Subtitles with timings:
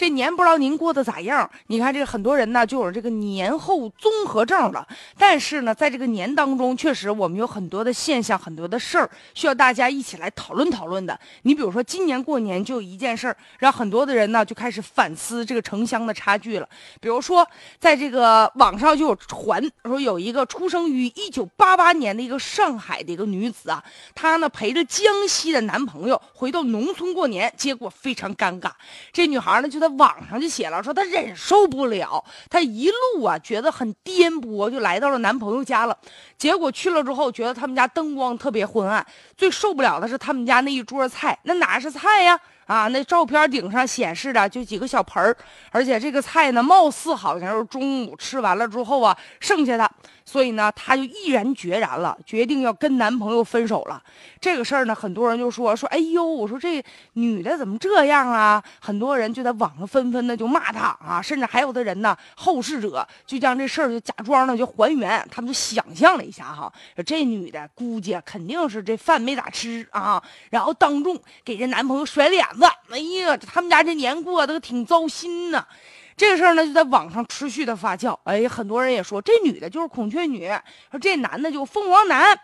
[0.00, 1.50] 这年不知道您过得咋样？
[1.66, 4.88] 你看这很多人呢就有这个年后综合症了。
[5.18, 11.20] 但是呢，在这个年当中，确实我们有很多的现象，很多的事儿需要大家一起来讨论讨论的。
[11.42, 16.66] 你比如说今年过年就有一件事儿，让很多的人呢就开始反思这个城乡的差距了。
[16.98, 17.46] 比如说，
[17.78, 28.70] 在这个网上就有传说，有一个出生于一九八八年的一个上海的一个女子啊，她呢陪着江西的男朋友回到农村过年，结果非常尴尬。
[29.12, 35.96] 这女孩呢就在网上就写了，说她忍受不了，她一路啊觉得很颠簸，就来到了男朋友家了。
[36.38, 39.04] 结果去了之后，觉得他们家灯光特别昏暗，
[39.36, 42.38] 最受不了的是他们家那一桌菜，那哪是菜呀？
[42.70, 45.36] 啊那照片顶上显示的就几个小盆儿，
[45.72, 49.90] 而且这个菜呢，貌似好像是中午吃完了之后啊剩下的。
[50.24, 54.00] 所以呢，她就毅然决然了，决定要跟男朋友分手了。
[54.40, 56.80] 这个事儿呢，很多人就说说，哎呦，我说这
[57.14, 58.62] 女的怎么这样啊？
[58.80, 66.72] 很多人就在网上纷纷的就骂她啊，甚至还有的人呢，后世者就将这事儿就假装的就还原，他们就想象了一下哈，
[67.04, 72.59] 这女的估计肯定是这饭没咋吃啊，然后当众给这男朋友甩脸子。
[72.66, 75.64] 哎呀，他们家这年过得挺糟心呢。
[76.16, 78.18] 这个事儿呢，就在网上持续的发酵。
[78.24, 80.48] 哎，很多人也说这女的就是孔雀女，
[80.90, 82.38] 说这男的就凤凰男。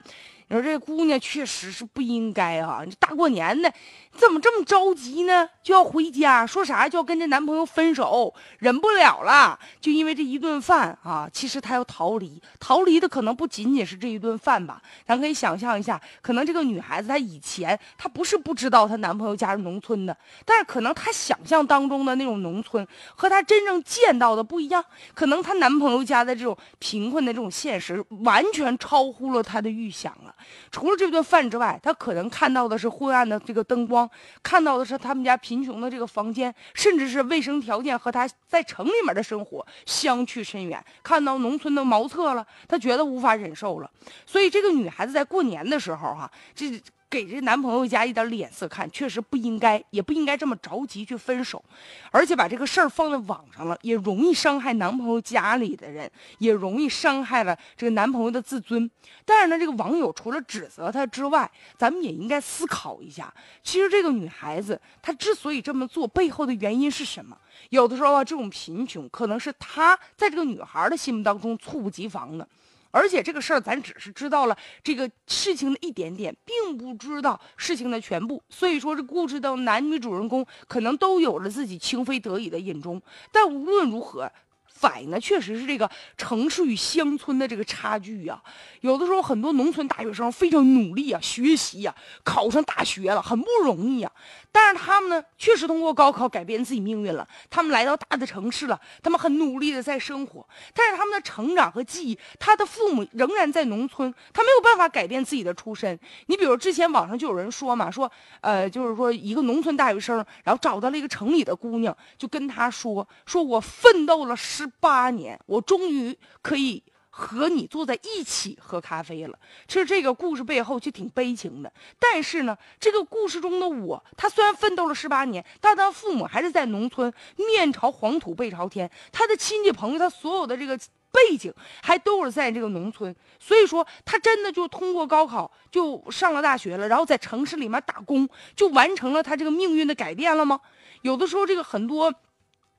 [0.48, 2.82] 你说这姑娘确实是不应该啊！
[2.86, 3.68] 你大过年的，
[4.12, 5.48] 你怎么这么着急呢？
[5.60, 11.28] 就要回家，说啥就要跟这男朋友分手，忍不了了，就因为这一顿饭啊！
[11.32, 14.80] 其实她要逃离，逃离的可能不仅仅是这一顿饭吧？
[15.04, 30.34] 咱可以想象一下，可能这个女孩子她以前她不是不知道她男朋友家是农村的，但是可能她想象当中的那种农村和她真正见到的不一样，可能她男朋友家的这种贫困的这种现实完全超乎了她的预想了。
[30.70, 34.08] 除了这顿饭之外，他可能看到的是昏暗的这个灯光，
[34.42, 40.84] 看到的是他们家贫穷的这个房间，甚至是卫生条件和他在城里面的生活相去甚远。
[41.02, 43.90] 看到农村的茅厕了，他觉得无法忍受了。
[44.24, 46.82] 所以这个女孩子在过年的时候，哈，这。
[47.24, 51.64] 给这男朋友家一点脸色看，确实不应该，也不应该这么着急去分手，
[52.10, 58.90] 而且把这个事儿放在网上了，也容易伤害男朋友家里的人，也容易伤害了这个男朋友的自尊。
[59.24, 67.36] 但是呢，这个网友除了指责他之外，咱们也应该思考一下，其实这个女孩子她之所以这么做，背后的原因是什么？
[67.70, 72.46] 有的时候啊，这种贫穷可能是她在这个女孩的心目当中猝不及防的。
[72.90, 78.42] 而且这个事儿，咱只是知道了这个事情的一点点，并不知道事情的全部。
[78.48, 83.00] 所以说，这故事的男女主人公可能都有了自己情非得已的隐衷。
[83.30, 84.30] 但无论如何。
[84.78, 88.40] 反映的确实是这个城市与乡村的这个差距呀。
[88.82, 94.12] 有的时候，很多农村大学生非常努力啊，学习呀，考上大学了，很不容易呀。
[94.52, 97.26] 但是他们呢，确实通过高考改变自己命运了。
[97.48, 100.46] 他们来到大的城市了，他们很努力的在生活。
[100.74, 105.98] 但是他们的成长和记忆，他的父母仍然在农村，他没有办法改变自己的出身。
[106.26, 108.10] 你比如之前网上就有人说嘛，说
[108.42, 114.65] 呃，就是说一个农村大学生，然后找到了一个城里的姑娘，就跟他说，说我奋斗了十。
[114.80, 119.38] 八年，我终于可以和你坐在一起喝咖啡了。
[119.66, 121.72] 其实这个故事背后就挺悲情的。
[121.98, 128.90] 但是呢，这个故事中的我，他虽然奋斗了十八年，但他父母还是在农村，面朝黄土背朝天。
[129.10, 130.76] 他的亲戚朋友，他所有的这个
[131.10, 131.50] 背景
[131.82, 133.14] 还都是在这个农村。
[133.40, 140.60] 所以说，他真的就通过高考就上了大学了，然后在城市里面打工，就完成了他这个命运的改变了吗？
[141.00, 142.12] 有的时候，这个很多。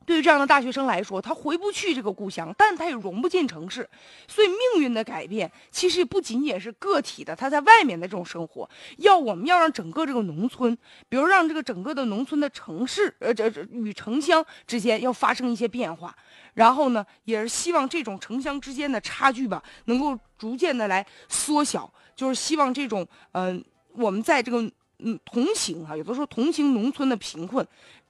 [0.07, 3.87] 对于这样的大学生来说，他回不去这个故乡，但他也融不进城市，
[4.25, 8.69] 所以命运的改变其实也不仅仅是个体的他在外面的这种生活，
[8.99, 10.75] 要我们要让整个这个农村，
[11.09, 16.15] 比如让这个整个的农村的城市，呃，这这与城乡之间要发生一些变化，
[16.53, 24.61] 然后呢，也是希望这种城乡之间的差距吧，能够逐渐的来缩小，就是希望这种，嗯，我们在这个
[24.99, 27.67] 嗯同情啊，有的时候同情农村的贫困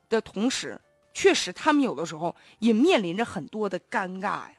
[0.10, 0.80] 的同时。
[1.20, 4.52] 确实，他们有的时候也面临着很多的尴尬呀。